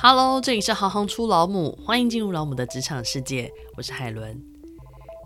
[0.00, 4.40] Hello，这里是行行出老母，欢迎进入老母的职场世界，我是海伦。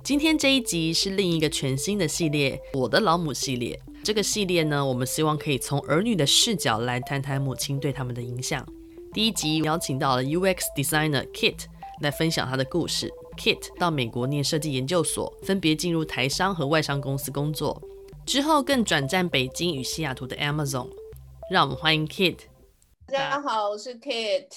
[0.03, 3.79] 今天这一集是另一个全新的系列，我的老母系列。
[4.03, 8.67] 这个系列呢，我们希望可以从儿女的视角来谈谈母亲对他们的影响。
[9.13, 11.65] 第一集邀请到了 UX designer Kit
[12.01, 13.13] 来分享他的故事。
[13.37, 17.79] Kit 到美国念设计研究所，分别进入台商和外商公司工作，
[18.25, 20.89] 之后更转战北京与西雅图的 Amazon。
[21.51, 22.37] 让我们欢迎 Kit。
[23.13, 24.49] 大家好，我是 Kit。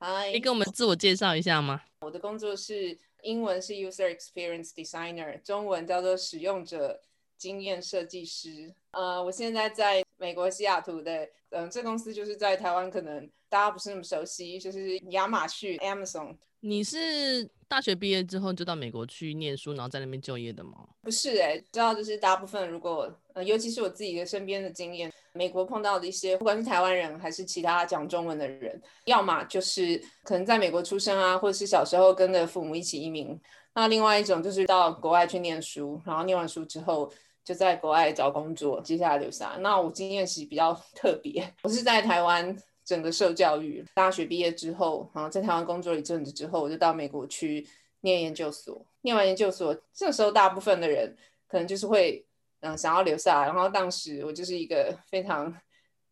[0.00, 1.80] Hi，可以跟我们自我介绍一下吗？
[2.00, 7.00] 我的工作是英文是 User Experience Designer，中文叫做使用者
[7.38, 8.74] 经验设计师。
[8.90, 16.36] 呃，我现在在美国西雅图的，嗯、呃，这公司就是在台湾，可能大家不是那么熟悉，就是亚马逊 Amazon。
[16.60, 20.86] 你是大学毕业之后就到美国去念书，然后在那边就业的吗？
[21.02, 33.40] 不是哎、知道就是大部分如果呃，尤其是我自己的身边的经验，美国碰到的一些，不管是台湾人还是其他讲中文的人，要么就是可能在美国出生啊，或者是小时候跟着父母一起移民，
[33.72, 37.10] 那另外一种就是到国外去念书，然后念完书之后
[37.42, 39.56] 就在国外找工作，接下来留下。
[39.60, 42.54] 那我经验是比较特别，我是在台湾。
[42.90, 47.64] 整个受教育，大学毕业之后，然后在台湾工作一阵子之后，我就到美国去
[48.00, 48.84] 念研究所。
[49.02, 51.16] 念完研究所，这时候大部分的人
[51.46, 52.26] 可能就是会，
[52.62, 53.46] 嗯，想要留下来。
[53.46, 55.54] 然后当时我就是一个非常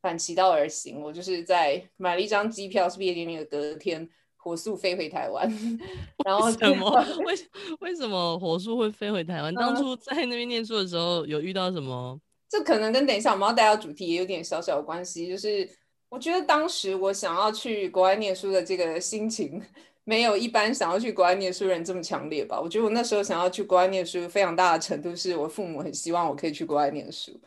[0.01, 5.51] 反其道而行，我就是在买了一张机票，是毕业典礼的隔天，火速飞回台湾。
[6.25, 7.05] 然后为什么？
[7.27, 7.35] 为
[7.81, 9.53] 为什么火速会飞回台湾？
[9.53, 12.20] 当初在那边念书的时候，有遇到什么？
[12.48, 15.69] 这可能跟等一下我们要带到主题也有点小小的关系，就是。
[16.09, 19.62] 我觉得当时我想要去国外念书的这个心情，
[20.05, 22.59] 没有一般想要去国外念书的人这么强烈吧。
[22.61, 27.39] 我觉得我那时候想要去国外念书，非常大的程度是我父母很希望我可以去国外念书，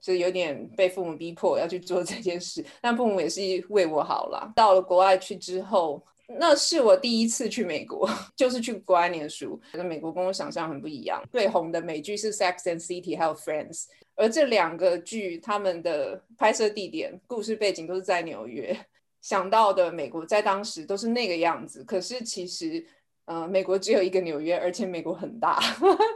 [0.00, 2.62] 所以有点被父母逼迫要去做这件事。
[2.82, 4.52] 但父母也是为我好啦。
[4.54, 9.60] 到了国外去之后，那是我第一次去美国， 就是去国外念书。
[9.72, 11.22] 跟美国跟我想象很不一样。
[11.30, 13.82] 最红的美剧是《Sex and City》还有《Friends》。
[14.16, 18.76] 而这两个剧，他们的拍摄地点、故事背景都是在纽约。
[19.20, 22.84] 想到的美国在当时都是那个样子，可是其实，
[23.24, 25.58] 呃，美国只有一个纽约，而且美国很大。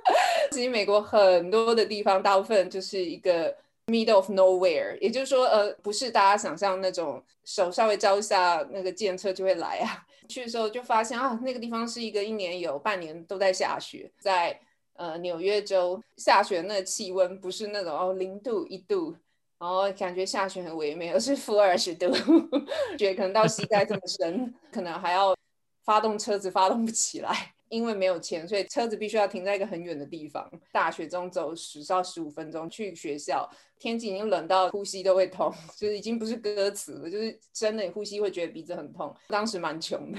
[0.53, 3.55] 其实美国很多的地方，大部分就是一个
[3.89, 10.07] middle of nowhere，也就是说，呃，不是大家想象那种手稍微招一下，那个计程车就会来啊。
[10.29, 14.61] 去的时候就发现啊，那个地方是一个一年有半年都在下雪，在。
[14.99, 19.15] 呃，纽约州下雪那气温不是那种哦零度一度，
[19.57, 22.13] 然后感觉下雪很唯美，而是负二十度，
[22.99, 25.37] 雪可能到膝盖这么深，可能还要
[25.85, 30.51] 发动车子发动不起来，因为没有钱，所以车子必须要停在一个很远的地方。
[30.73, 33.49] 大雪中走十到十五分钟去学校，
[33.79, 39.15] 天气已经冷到呼吸都会痛， 就是已经不是歌词了，就是真的呼吸会觉得鼻子很痛。
[39.29, 40.19] 当时蛮穷的，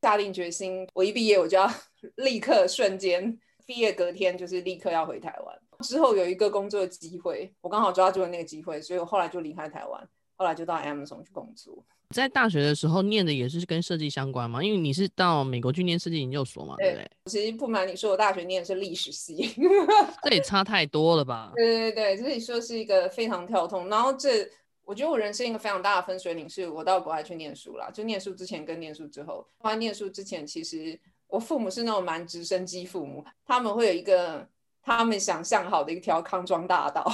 [0.00, 1.70] 下定决心，我一毕业我就要
[2.16, 3.38] 立刻瞬间。
[3.64, 11.82] 毕业隔天就是立刻要回台湾，之后有一个工作机会，我刚好抓住了那个机会，所以我后来就离开台湾，后来就到 Amazon 去工作。
[12.12, 14.62] 在大学的时候念的也是跟设计相关吗？
[14.62, 17.10] 因为你是到美国去念设计研究所嘛，对不对？
[17.26, 19.54] 其实不瞒你说，我大学念的是历史系，
[20.22, 21.52] 这也差太多了吧？
[21.56, 23.88] 对对对，这里说是一个非常跳通。
[23.88, 24.48] 然后这
[24.84, 29.46] 我觉得我人生一个非常大的分水岭，是我到国外去念书啦，就念书之前跟念书之后。
[29.58, 31.00] 后来念书之前其实。
[31.32, 34.46] 我父母是那种蛮直升机父母，他们会有一个
[34.82, 37.10] 他们想象好的一条康庄大道，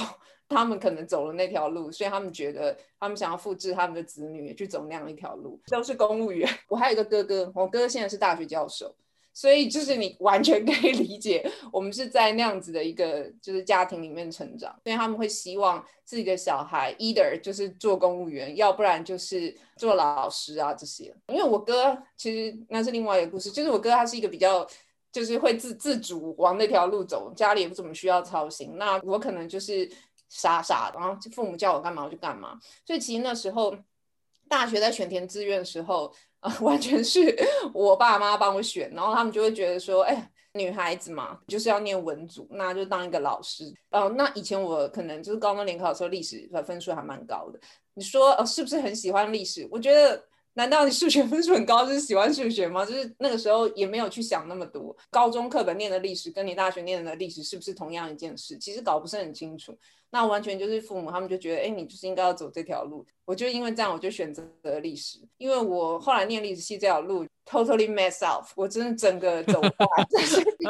[0.49, 6.49] 他们可能走了那条路，所以他们觉得他们想要复制他们的子女去走那样一条路，都是公务员。
[6.67, 8.93] 我还有一个哥哥，我哥哥现在是大学教授。
[9.31, 21.15] 所以就是你完全可以理解，我们是在那样子的一个就是家庭里面成长，所以他们会希望自己的小孩 either 就是做公务员，要不然就是做老师啊这些。
[21.27, 24.67] 因为我哥其实那是另外一个故事，就是我哥他是一个比较
[25.09, 28.73] 就是会自自主往那条路走，家里也不怎么需要操心。
[28.77, 29.89] 那我可能就是
[30.29, 32.57] 傻傻的，然后父母叫我干嘛我就干嘛。
[32.85, 33.75] 所以其实那时候
[34.47, 36.13] 大学在选填志愿的时候。
[36.39, 37.35] 啊， 完全是
[37.73, 43.65] 我爸妈帮我选，然后他们就会觉得说，哎，女孩子嘛，就是要念文组，那就当一个老师。
[43.91, 47.59] 哦，那以前我可能就是高中联考的时候，历史的分数还蛮高的。
[47.93, 49.67] 你说，哦，是不是很喜欢历史？
[49.69, 50.28] 我觉得。
[50.59, 52.83] 难道你数学分数很高就是喜欢数学吗？
[52.85, 54.93] 就是那个时候也没有去想那么多。
[55.09, 58.57] 高中课本念的历史跟你大学念的历史是不是同样一件事？
[58.57, 59.73] 其实搞不是很清楚。
[60.09, 63.05] 那完全就是父母他们就觉得，哎，你就是应该要走这条路。
[63.23, 65.19] 我就因为这样，我就选择了历史。
[65.37, 69.69] 因为我后来念历史系这条路 totally mess up，我真的整个走坏。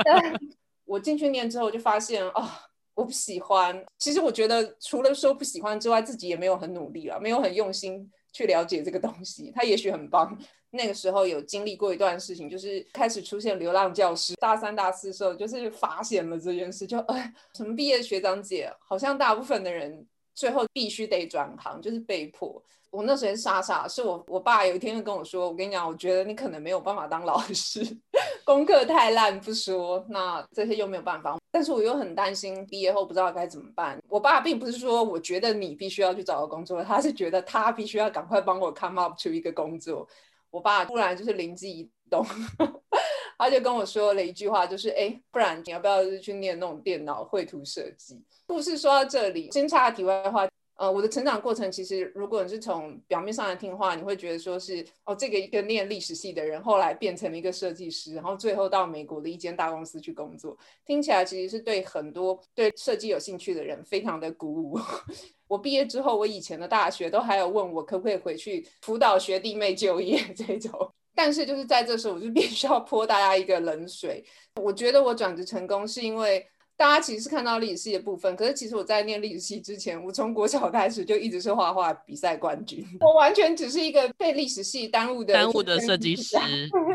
[0.85, 2.47] 我进去念之后就发现，哦，
[2.93, 3.83] 我不喜欢。
[3.97, 8.11] 其实我觉得除了说不喜欢之外，自己也没有很努力了，没有很用心。
[8.31, 10.37] 去了解这个东西，他也许很棒。
[10.71, 14.35] 那个时候有经历过一段事情，就是开始出现流浪教师。
[14.35, 20.05] 大三、大四的时候，就是发现了这件事，就哎，什么毕业学长姐，好像大部分的人
[20.39, 22.63] 最后必须得转行，就是被迫。
[22.91, 27.85] 我那时候傻傻，是我我爸有一天就跟我说：“我跟你讲，我觉得你可能没有办法当老师，
[28.45, 31.37] 功课太烂不说，那这些又没有办法。
[31.51, 34.01] 但是我又很担心毕业后不知道该怎么办。
[34.07, 40.07] 我爸并不是说我觉得你必须要去找个工作，他是觉得他必须要赶快帮我 come up to 一个工作。
[40.49, 42.25] 我爸突然就是灵机一动，
[43.39, 48.21] 他就跟我说了一句话，就是哎，不然你要不要去念那种电脑绘图设计？
[48.45, 50.47] 故事说到这里，先插个题外话。
[50.75, 64.79] 呃，我的成长过程其实，如果你是从表面上来听的话，你会觉得说是哦，这个一个念历史系的人，后来变成了一个设计师，然后最后到美国的一间大公司去工作，听起来其实是对很多对设计有兴趣的人非常的鼓舞。
[65.49, 70.71] 我毕业之后，我以前的大学都还有问我可不可以回去辅导学弟妹就业这种，
[71.19, 74.23] 但是就是在这时候，我就必须要泼大家一个冷水。
[74.55, 76.47] 我觉得我转职成功是因为。
[76.79, 86.37] 大家其实是看到历史系的部分，可是其实我在念历史系之前，我从国小开始就一直是画画比赛冠军， 我完全只是一个被历史系耽误的耽误的设计师。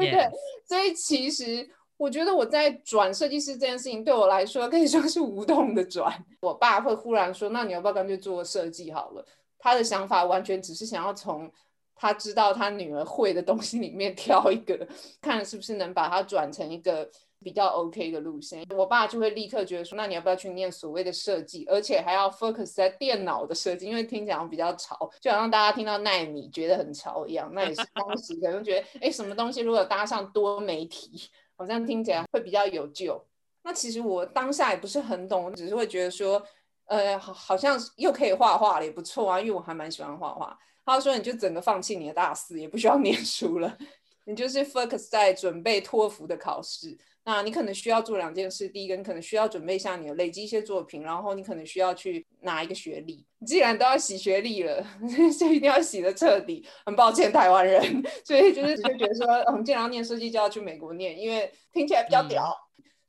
[0.00, 0.26] 对，对，
[0.66, 1.68] 所以其实
[1.98, 6.10] 我觉得我在转设计师这件事情对我来说可以说是无痛的转。
[6.40, 9.22] 我爸会忽然说：“那你要不要干脆做设计好了？”
[9.60, 11.52] 他的想法完全只是想要从
[11.94, 14.86] 他知道他女儿会的东西里面 挑一个，
[15.20, 17.10] 看是不是能把它转成一个。
[17.42, 27.50] 比较 OK 的路线，我爸就会立刻觉得说，那你要不要去念所谓的设计，而且还要 focus 在电脑的设计，因为听起来比较潮，就好像大家听到奈米觉得很潮一样。
[27.52, 33.22] 那也是当时可能觉得，哎，什么东西如果搭上多媒体，好像听起来会比较有救。
[33.62, 36.42] 那其实我当下也不是很懂，只是会觉得说，
[36.86, 40.58] 呃，好，好像又可以画画了，也不错啊，因为我还蛮喜欢画画。
[40.84, 43.76] 他说，你就整个放弃你的大四，也不需要念书了，
[44.26, 46.98] 你就是 focus 在准备托福的考试。
[47.26, 53.26] 那你可能需要做两件事，第一个，你可能需要准备一下你的累积一些作品，然后你可能需要去拿一个学历。
[53.46, 54.86] 既然都要洗学历了，
[55.40, 56.66] 就一定要洗的彻底。
[56.84, 57.82] 很抱歉，台湾人，
[58.26, 62.44] 所以就是就觉得说，我们既然要念设计，就要去美国念，因为听起来比较屌。
[62.44, 62.63] 嗯、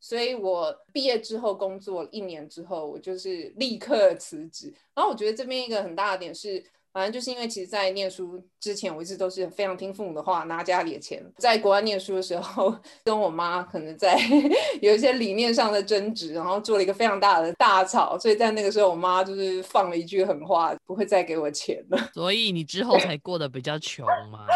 [0.07, 4.71] 所以我毕业之后工作一年之后，我就是立刻辞职。
[4.93, 6.63] 然后我觉得这边一个很大的点是。
[6.95, 11.21] 反正就是因为，其实，在念书之前，我一直都是非常听父母的话，拿家里的钱。
[11.35, 12.73] 在国外念书的时候，
[13.03, 14.17] 跟我妈可能在
[14.81, 18.17] 有一些理念上的争执，然后做了一个非常大的大吵。
[18.17, 21.99] 所以在那个时候，我妈就是放了一句狠话，不会再给我钱了。
[22.13, 24.47] 所以你之后才过得比较穷吗？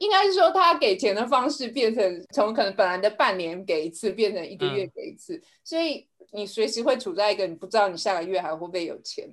[0.00, 5.36] 应该是说，他给钱的方式变成从可能本来的半年给一次，变成一个月给一次。
[5.36, 9.28] 嗯、所以你随时会处在一个你不知道你下个月还会不会有钱。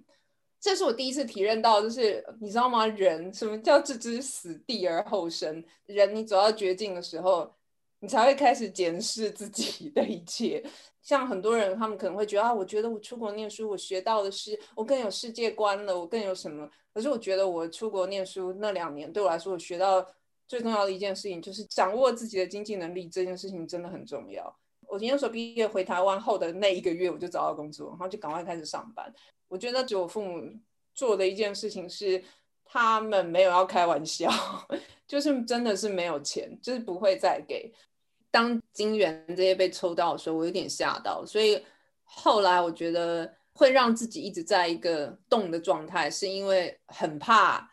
[0.60, 2.88] 这是我第一次体认到，就是你知道吗？
[2.88, 5.64] 人什么叫置之死地而后生？
[5.86, 7.54] 人你走到绝境的时候，
[8.00, 10.64] 你才会开始检视自己的一切。
[11.04, 16.68] 像很多人，他们可能会觉得啊，我觉得我出国念书，我学到的是我更有世界观了，我更有什么？
[16.92, 20.04] 可是我觉得我出国念书那两年，对我来说，我学到
[20.48, 23.08] 最重要的一件事情，就是掌握自己的经济能力。
[23.10, 24.56] 这件事情真的很重要。
[24.88, 29.12] 我研究所毕业回台湾后的那一个月，我就找到工作，然后就赶快开始上班。
[29.48, 30.48] 我觉得，就我父母
[30.94, 32.24] 做的一件事情是，
[32.64, 34.32] 他们没有要开玩笑，
[35.08, 37.74] 就是真的是没有钱，就是不会再给。
[38.30, 41.64] 当金元这些被抽到的时候，我有点吓到，所以
[42.04, 47.72] 后来我觉得会让自己一直在一个动的状态，是因为很怕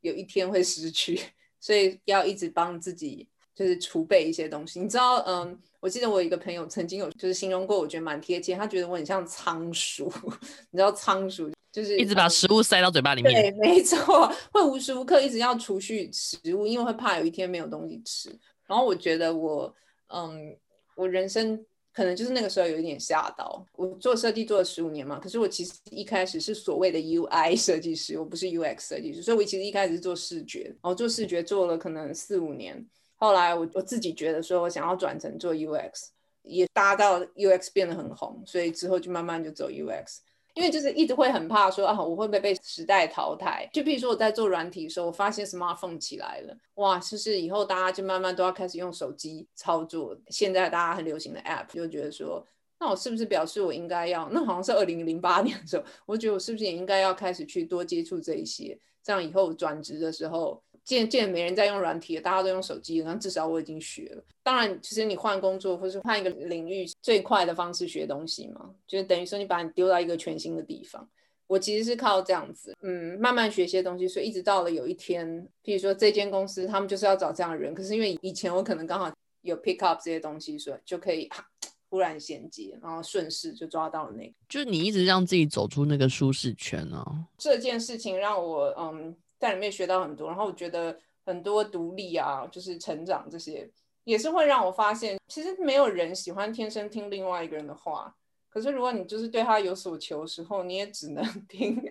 [0.00, 1.18] 有一天会失去，
[1.62, 4.78] 所以要一直帮自己就是储备一些东西。
[4.78, 5.58] 你知道，嗯。
[5.82, 8.54] 我记得我一个朋友曾经有就是形容过，我觉得蛮贴切。
[8.54, 10.04] 他觉得我很像仓鼠，
[10.70, 13.32] 你知道仓鼠就是一直把食物塞到嘴巴里面。
[13.34, 18.30] 对，没错，会无时无刻一直要储蓄食物，因为会怕有一天没有东西吃。
[18.68, 19.74] 然后我觉得我，
[20.06, 20.56] 嗯，
[20.94, 21.60] 我人生
[21.92, 23.66] 可能就是那个时候有一点吓到。
[23.74, 32.84] 我做设计做了十五年嘛，可是我其实一开始是所谓的 UI 设计师，我不是 UX 设计师，所以我其实一开始是做视觉，然后做视觉做了可能四五年。
[33.16, 36.08] 后来我我自己觉得说，我想要转成做 UX，
[36.42, 40.18] 也搭到 UX 变得很红，所以之后就慢慢就走 UX。
[40.54, 43.68] 因为就是一直会很怕说啊，我会不会被时代淘汰？
[43.72, 50.16] 就比如说我在做软体的时候，我发现 smartphone 起来了，哇，就是以后大家就慢慢都要开始用手机操作。
[50.28, 52.46] 现在大家很流行的 App，就觉得说，
[52.78, 54.28] 那我是不是表示我应该要？
[54.30, 60.62] 那好像是二零零八年的时候，我觉得我是不是也应该要开始去多接触这一些，这样以后转职的时候。
[60.84, 63.06] 渐渐没人在用软体了，大家都用手机了。
[63.06, 64.24] 然后至少我已经学了。
[64.42, 71.08] 当然，其实你换工作或是换一个领域，最快的方式学东西嘛，就是等于说你把你丢到一个全新的地方。
[71.48, 79.12] 我其实是靠这样子，嗯，慢慢学一些东西，所以一直到了有一天，譬如说这间公司他们就是要找这样的人，可是因为以前我可能刚好
[79.42, 81.28] 有 pick up 这些东西，所以就可以
[81.90, 84.32] 忽然衔接，然后顺势就抓到了那个。
[84.48, 87.28] 就是你一直让自己走出那个舒适圈呢、啊？
[87.36, 90.96] 这件事情让我嗯在里面学到很多，然后我觉得
[91.26, 93.68] 很多独立啊，就是成长这些，
[94.04, 98.14] 也是会让我发现，其实没有人喜欢天生听另外一个人的话。
[98.48, 101.82] 可是，如果你就是对他有所求的时候，你也只能 听，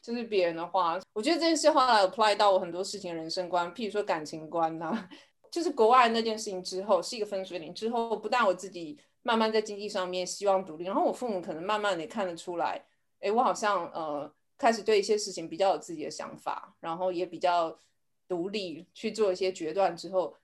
[0.00, 0.98] 就是别人的话。
[1.12, 5.06] 我觉得这件事后来 apply 到我很多事情人生观，譬如说感情观呐、
[5.52, 7.74] 就是国外那件事情之后是一个分水岭。
[7.74, 12.82] 之后不但我自己慢慢在经济上面希望独立，然后我父母可能慢慢的看得出来，
[13.20, 14.32] 哎，我好像呃
[14.64, 17.78] 开始对一些事情比较有自己的想法，然后也比较
[18.26, 20.34] 独立去做一些决断之后。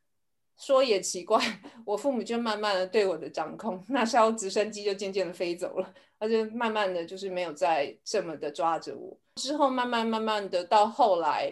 [0.57, 1.41] 说也奇怪，
[1.87, 9.17] 我父母就慢慢的对我的掌控，那艘直升机就渐渐的飞走了，而且慢慢的就是没有再这么的抓着我。
[9.37, 11.51] 之后慢慢慢慢的到后来，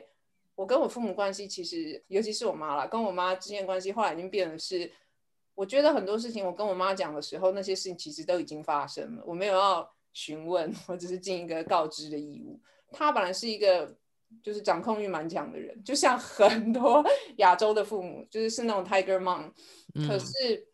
[0.55, 4.93] 我跟我父母关系其实，尤其是我妈啦，跟我妈之间关系后来已经变得是，
[5.55, 12.61] 我觉得很多事情我跟我妈讲的时候，那些事情其实都已经发生了，我没有要询问，或者是尽一个告知的义务。
[12.93, 13.97] 他本来是一个。
[14.43, 17.03] 就是掌控欲蛮强的人，就像很多
[17.39, 19.51] 亚洲的父母，就是是那种 Tiger Mom。
[20.07, 20.69] 可是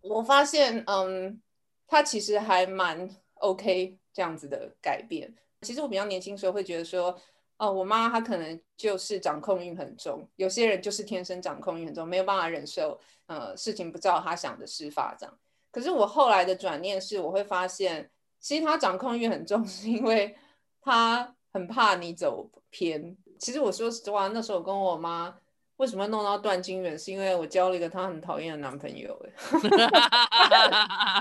[0.00, 1.40] 我发现，嗯，
[1.86, 5.32] 他其实还蛮 OK 这样子的改变。
[5.62, 7.16] 其实我比较年轻时候会觉得说，
[7.58, 15.38] 哦，我妈她可能就是掌控欲很重，有些人就是天生掌控欲很重，没有办法忍受，呃，事情不照他想的事发这样。
[15.70, 18.10] 可是我后来的转念是，我会发现，
[18.44, 20.36] 其实他掌控欲很重， 是因为
[20.82, 21.34] 他。
[21.54, 23.16] 很怕你走偏。
[23.38, 25.32] 其实我说实话，那时候跟我妈
[25.76, 29.16] 为什么弄到断经远，是因为我交了一个她很讨厌的男朋友。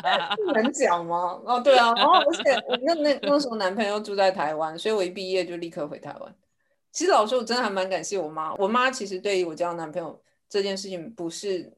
[0.02, 1.40] 哎，能讲吗？
[1.46, 1.94] 哦，对啊。
[1.94, 6.36] 然后而且我那那那时候男朋友住在台湾，所以我一毕业就立刻回台湾。
[6.92, 8.56] 其实老实说，我真的还蛮感谢我妈。
[8.56, 11.72] 我妈其实对于我交男朋友这件事情，不是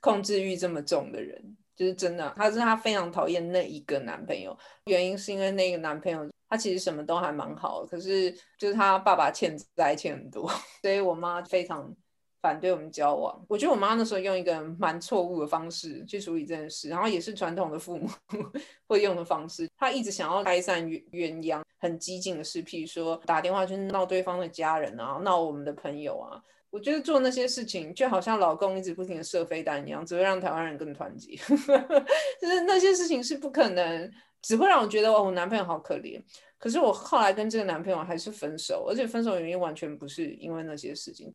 [0.00, 4.56] 控制欲这么重的人，就是真的，她是她非常讨厌那一个男朋友，
[4.86, 6.26] 原因是因为那个男朋友。
[6.48, 10.48] 他其实什么都还蛮好，可是就是他爸爸欠债欠很多，
[10.80, 11.92] 所以我妈非常
[12.40, 13.44] 反对我们交往。
[13.48, 18.08] 我觉得我妈那时候用一个蛮错误的方式去处理这件事，然后也是传统的父母
[18.86, 19.68] 会用的方式。
[19.76, 21.02] 她一直想要拆散鸳
[21.42, 26.40] 鸯，很激进的事，譬如说打电话去闹对方的家人啊，闹我们的朋友啊。
[26.76, 31.34] 我觉得做那些事情就好像老公一直不停的射飞弹一样，只会让台湾人更团结。
[32.38, 34.12] 就是那些事情是不可能。
[34.42, 36.22] 只会让我觉得哦，我男朋友好可怜。
[36.58, 41.34] 可是我后来跟这个男朋友还是分手，而且分手原因完全不是因为那些事情。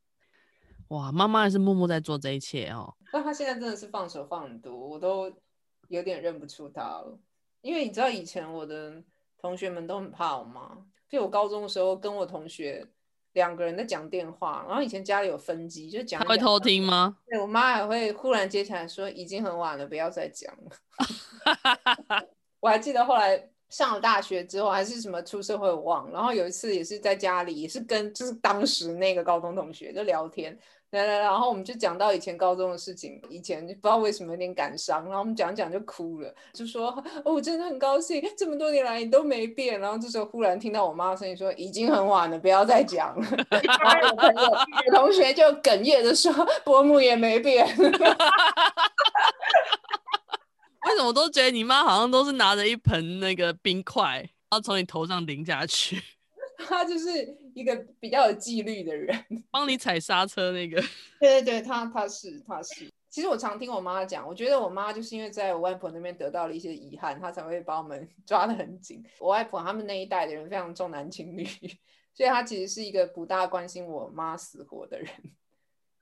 [0.89, 2.93] 哇，妈妈还是默默在做这一切哦。
[3.11, 5.33] 那她现在真的是放手放很多，我都
[5.89, 7.19] 有点认不出她了。
[7.61, 9.03] 因为你知道以前我的
[9.37, 10.77] 同学们都很怕我妈，
[11.09, 12.87] 就我高中的时候跟我同学
[13.33, 16.21] 两个人在讲电话，然后以前家里有分机，就讲。
[16.21, 17.17] 他会偷听吗？
[17.25, 20.71] 对，我妈还会忽然接起来说：“已经很晚了，不要再讲了。
[22.59, 26.11] ”我还记得后来上了大学之后，还是什么出社会我忘了。
[26.13, 30.57] 然后有一次也是在家里，也是跟就是当时那个高中同学就聊天，
[30.91, 36.89] 来来，然后我们就讲到以前高中的事情，以前不知道为什么有点感伤，然后我们讲讲就哭了，就说
[37.23, 39.79] 哦，我真的很高兴，这么多年来你都没变。
[39.79, 43.25] 然后这时候忽然听到我妈声音说，已经很晚了，不要再讲了。
[43.31, 44.41] 有朋友
[44.87, 46.33] 有同学就哽咽的说，
[46.65, 47.65] 伯母也没变。
[50.87, 56.01] 为什么我都觉得你妈好像都是拿着一盆那个冰块，然后从你头上淋下去？
[56.67, 59.15] 她就是一个比较有纪律的人，
[59.51, 60.81] 帮你踩刹车那个。
[61.19, 62.91] 对对对，他他是他是。
[63.09, 69.03] 其实我常听我妈讲，我觉得我妈就是因为在我外婆那边得到了一些遗憾，她才会把我们 抓得很紧。
[69.19, 71.45] 我外婆他们那一代的人非常重男轻女，
[72.13, 75.09] 所以她其实是一个不大关心我妈死活的人。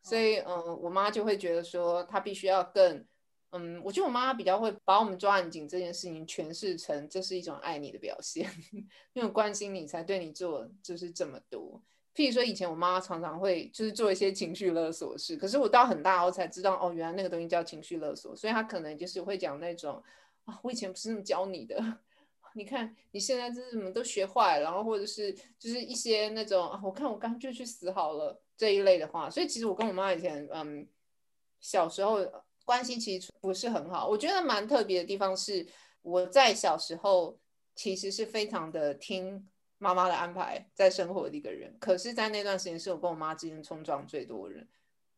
[0.03, 3.05] 所以嗯，我妈就会觉得说，她必须要更。
[3.51, 8.47] 嗯，我觉得我妈比较会把我们抓很紧这件事情诠释成这是一种爱你的表现，
[9.13, 11.81] 因为关心你才对你做就是这么多。
[12.13, 20.03] 譬如说以前我妈常常会就是做一些情绪勒索事，可是我到很大我才知道哦，原来那个东西叫情绪勒索，所以她可能就是会讲那种
[20.45, 21.97] 啊，我以前不是那么教你的，
[22.53, 29.27] 你看你现在这是什么都学坏了，然后或者是就是一些那种啊，我看我刚刚就去死好了这一类的话。
[29.27, 30.87] 所以其实我跟我妈以前嗯
[31.59, 32.19] 小时候。
[32.69, 35.65] 关系其实不是很好，我觉得蛮特别的地方是，
[36.03, 37.35] 我在小时候
[37.73, 39.49] 其实是非常的听
[39.79, 44.67] 妈妈的安排在生活的一个人，可是，在那段时间是我跟我妈之间冲撞最多的人，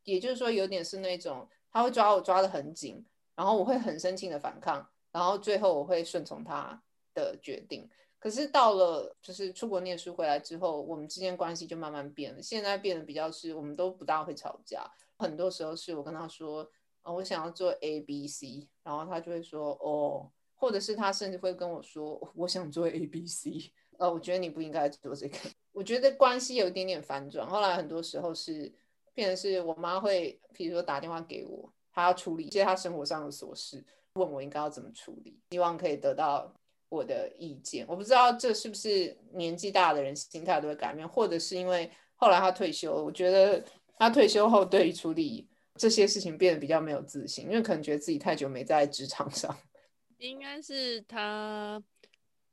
[0.06, 3.06] 也就是说，有点是那种她会抓我抓得很紧，
[3.36, 6.82] 然后我会很生气的反抗，然后最后我会顺从她
[7.14, 7.86] 的决定。
[8.18, 12.42] 可是到了就是出国念书回来之后，我们之间关系就慢慢变了。
[12.42, 14.90] 现在变得比较是，我们都不大会吵架。
[15.18, 16.72] 很多时候是我跟他说，
[17.04, 25.38] 我想要做 A B C，然后他就会说哦，或者是他甚至会跟我说，我想做 A B C，呃，我觉得你不应该做这个。
[25.72, 27.48] 我觉得关系有一点点反转。
[27.48, 28.72] 后来很多时候是
[29.14, 33.84] 变成是我妈会，比如说打电话给我，她要处理一些她生活上的琐事。
[34.16, 36.54] 问我应该要怎么处理，希望可以得到
[36.90, 37.86] 我的意见。
[37.88, 42.94] 我不知道这是不是年纪大的人心态都会改变，或者是因为后来他退休。
[42.94, 43.64] 我觉得
[43.96, 45.48] 他退休后对于处理
[45.82, 49.58] 这些事情变得比较没有自信，因为可能觉得自己太久没在职场上。
[50.20, 51.82] 应该是他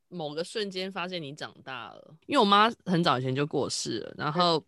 [0.07, 4.65] 某个瞬间发现你长大了，因为我妈很早以前就过世了，然后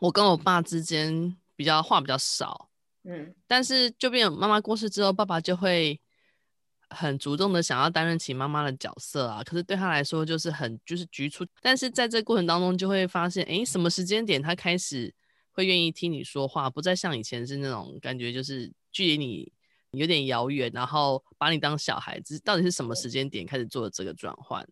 [0.00, 2.68] 我跟我爸之间比较话比较少。
[3.04, 6.00] 嗯，但是就变妈妈过世之后，爸爸就会
[6.90, 9.40] 很主动的想要担任起妈妈的角色啊。
[9.44, 11.46] 可是对他来说，就是很就是局促。
[11.62, 15.14] 但是在这过程当中，就会发现，哎，什么时间点他开始
[15.58, 19.52] 会愿意听你说话，不再像以前是那种感觉，就是距离你
[19.90, 22.38] 有点遥远，然后把你当小孩子。
[22.44, 24.64] 到底是什么时间点开始做的这个转换？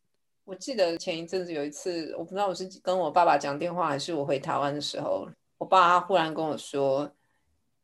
[0.44, 5.28] 我记得前一阵子有一次，我不知道我是跟我爸爸讲电话，还是我回台湾的时候，
[5.58, 7.12] 我爸他忽然跟我说。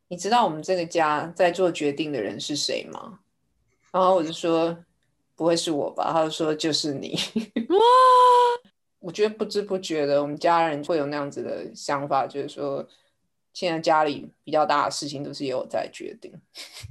[0.07, 3.19] 你知道我们这个家在做决定的人是谁吗？
[3.91, 4.77] 然后我就说
[5.35, 6.13] 不会是我吧？
[6.13, 7.19] 他就说就是你。
[7.69, 7.79] 哇！
[9.03, 12.87] 我觉得不知不觉的，我们家人会有那样子的想法，就是说
[13.53, 16.33] 现在家里比较大的事情都是由我在决定，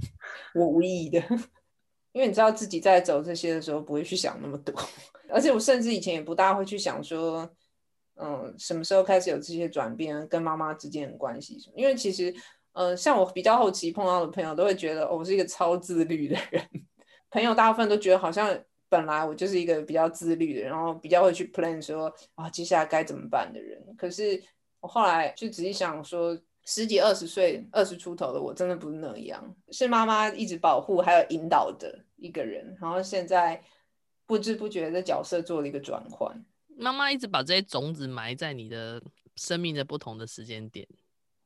[0.53, 1.19] 我无意的，
[2.13, 4.75] 因为你知道自己在走这些的时候不会去想那么多，
[5.29, 7.49] 而且我甚至以前也不大会去想说，
[8.15, 11.57] 嗯，什么时候开始有这些转变，跟妈妈之间的关系？
[11.75, 12.33] 因为其实。
[12.73, 16.65] 嗯、像我比较后期碰到的朋友，都会觉得、我是一个超自律的人。
[17.29, 18.57] 朋友大部分都觉得好像
[18.91, 23.81] 本来我就是一个比较自律的，然后比较会去 plan 说啊接下来该怎么办的人。
[23.97, 24.43] 可是
[24.81, 32.75] 我后来就仔细想说，十几二十岁、二十出头的我真的不是那样，是妈妈一直保护还有引导的一个人。
[32.81, 33.63] 然后现在
[34.25, 36.45] 不知不觉的角色做了一个转换。
[36.75, 39.01] 妈妈一直把这些种子埋在你的
[39.37, 40.85] 生命的不同的时间点。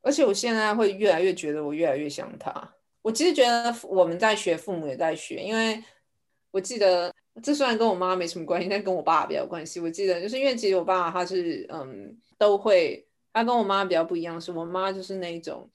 [0.02, 2.74] 而且我现在会越来越觉得我越来越像他。
[3.02, 5.40] 我其实觉得我们在学，父母也在学。
[5.40, 5.80] 因为
[6.50, 9.80] 我记得，这虽然跟我妈没什么关系，但跟我爸比较有关系。
[9.80, 15.68] 我记得就是因为其实我爸他是嗯都会，他跟我妈比较不一样，是我妈就是那一种，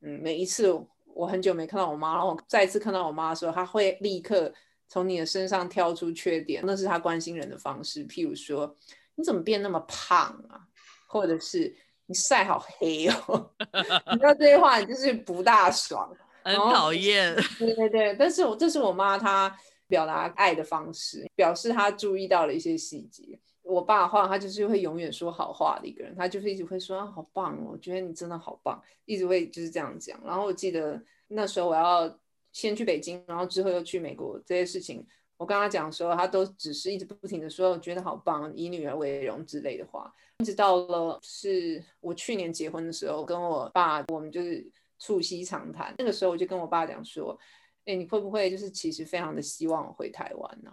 [0.00, 0.72] 嗯，每一次
[1.14, 4.52] 我很久没看到我妈，然后再一次看到我妈的时候，她会立刻
[4.88, 8.06] 从你的身上挑出缺点，那是她关心人的方式。
[8.06, 8.76] 譬如说，
[9.14, 10.60] 你怎么变那么胖啊？
[11.06, 11.74] 或者是。
[12.06, 13.50] 你晒好黑哦，
[14.12, 17.32] 你知道这些话你就是不大爽， 很讨厌。
[17.58, 19.56] 对对对，但是我这是我妈她
[19.92, 23.38] 表达爱的方式，表示他注意到了一些细节。
[23.60, 30.18] 我爸的话，他就是会永远说好话的一个人，他就是一直会说啊，好棒哦，我觉得你真的好棒，一直会就是这样讲。
[30.24, 32.18] 然后我记得那时候我要
[32.52, 40.10] 先去北京，然后之后又去美国，这些事情我跟他讲的时候，他都只是一直不停的说，我觉得好棒，以女儿为荣之类的话。
[40.38, 44.66] 一直到了是我去年结婚的时候，跟我爸我们就是
[44.98, 45.94] 促膝长谈。
[45.98, 47.38] 那个时候我就跟我爸讲说
[47.84, 50.70] ：“哎，你会不会就是其实非常的希望我回台湾呢？”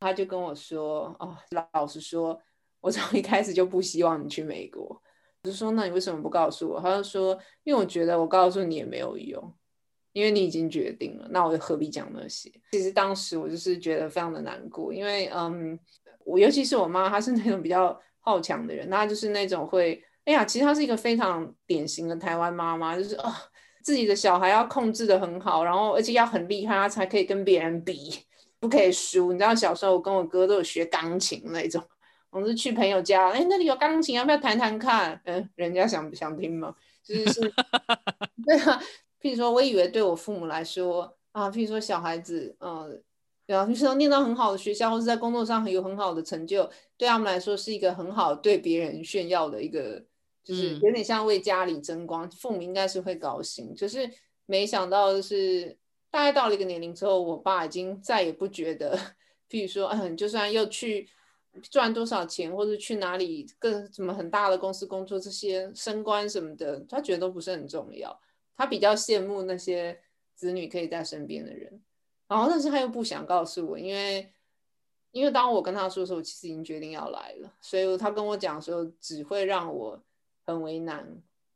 [0.00, 1.36] 他就跟我说：“哦，
[1.72, 2.40] 老实说，
[2.80, 4.84] 我从一开始就不希望你去美国。”
[5.44, 9.54] 我就说：“那你为什么不告诉我？”他就说：“因为我觉得我告诉你也没有用，
[10.12, 15.78] 因为你已经决定了，那我又何必讲那些？”其实当时我就是觉得非常的难过，因为嗯，
[16.24, 17.98] 我尤其是我妈，她是那种比较。
[18.28, 23.32] 好强的人，那就是那种会，哎呀，其实她是一个非常典型的台湾妈妈，就是啊、
[23.86, 28.18] 自己的小孩要控制的很好，然后而且要很厉害，他才可以跟别人比，
[28.58, 29.32] 不可以输。
[29.32, 31.80] 你知道小时候我跟我哥都有学钢琴那种，
[32.30, 35.20] 我们是去朋友家，哎，那里有钢琴，要不要弹弹看？
[35.24, 36.74] 嗯，人家想想听吗？
[37.04, 37.40] 就是是，
[38.44, 38.82] 对啊。
[39.22, 43.00] 譬如说，我以为对我父母来说啊，譬如说小孩子，嗯。
[43.46, 50.02] 对啊，就是说念到很好的学校，或是在工作上很有很好的成就，对他们来说是一个很好对别人炫耀的一个，
[50.46, 53.74] 就是有点像为家里争光，嗯、父母应该是会高兴。
[53.74, 54.08] 就是
[54.46, 55.76] 没想到的是，
[56.08, 58.96] 大概到了一个年龄之后，我爸已经再也不觉得，
[59.50, 61.08] 譬如说，嗯，就算又去
[61.62, 68.16] 赚多少钱，或者去哪里更什么很大的公司工作，这些升官什么的，他觉得都不是很重要。
[68.56, 69.98] 他比较羡慕那些
[70.36, 71.82] 子女可以在身边的人。
[72.28, 74.32] 然后，但是他又不想告诉我，因为，
[75.10, 80.02] 因为当我跟他说的时候，我其实已经决定要来了，所以他跟我讲的时候，只会让我
[80.46, 81.06] 很为难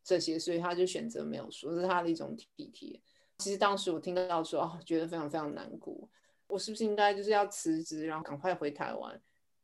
[0.03, 3.01] 这些，所以他就选择没有说，这是他的一种体贴。
[3.39, 6.09] 其实当时我听到说，哦，觉得非常非常难过，
[6.47, 9.21] 我是不是应该就是要辞职，然后赶快回台湾？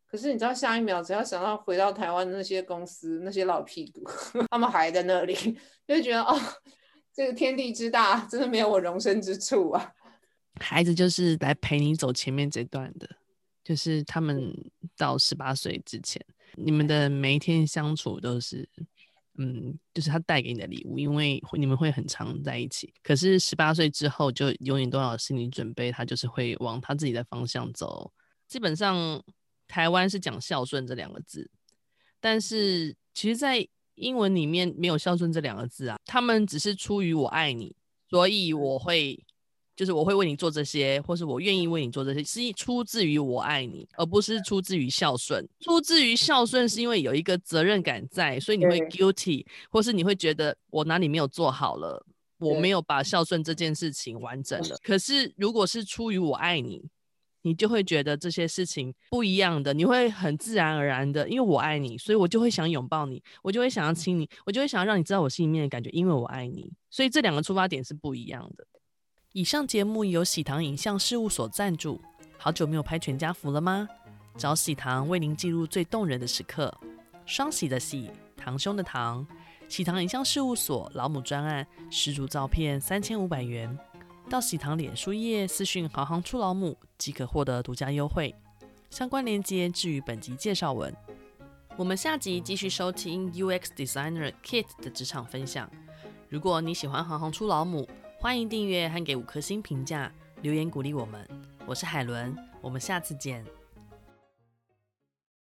[0.06, 4.02] 可是你知道，下一秒只要想到回到台湾的那些公司，那些老屁股，
[4.48, 5.34] 他们还在那里，
[5.86, 6.40] 就觉得哦，
[7.12, 9.92] 这个天地之大，真的没有我容身之处啊。
[10.60, 13.06] 孩子就是来陪你走前面这段的，
[13.62, 14.54] 就是他们
[14.96, 18.66] 到十八岁之前，你们的每一天相处都是，
[19.38, 22.92] 嗯，就是他带给你的礼物，因为你们会很常在一起。
[23.02, 28.12] 可是十八岁之后，就永远都要有心理准备，他就是会往他自己的方向走。
[28.48, 29.22] 基本上，
[29.66, 31.50] 台湾是讲孝顺这两个字，
[32.20, 35.96] 但是其实，在英文里面没有孝顺这两个字啊。
[36.04, 37.76] 他们只是出于我爱你，
[38.08, 39.25] 所以我会。
[39.76, 45.46] 就是我会为你做这些，或是我愿意为你做这些，是出自于我爱你，而不是出自于孝顺。
[45.60, 52.02] 出自于孝顺是因为有一个责任感在，所以你会 guilty，或是你会觉得我哪里没有做好了，
[52.38, 54.78] 我没有把孝顺这件事情完整了。
[54.82, 56.82] 可是如果是出于我爱你，
[57.42, 68.66] 你就会觉得这些事情不一样的，你会很自然而然的，因为我爱你，所以我就会想拥抱你，我就会想要亲你，我就会想要让你知道我心里面的感觉，因为我爱你，所以这两个出发点是不一样的。
[69.36, 72.00] 以上节目由喜糖影像事务所赞助。
[72.38, 73.86] 好久没有拍全家福了吗？
[74.38, 76.74] 找喜糖为您记录最动人的时刻。
[77.26, 79.26] 双喜的喜，堂兄的堂。
[79.68, 83.78] 喜糖影像事务所老母专案，十组照片三千五百元。
[84.30, 88.34] 到喜糖脸书页私讯“行行出老母”即可获得独家优惠。
[88.88, 90.90] 相关链接置于本集介绍文。
[91.76, 95.70] 我们下集继续收听 UX Designer Kit 的职场分享。
[96.30, 97.86] 如果你喜欢“行行出老母”，
[98.18, 101.28] 欢迎订阅和给五颗星评价，留言鼓励我们。
[101.66, 103.44] 我是海伦，我们下次见。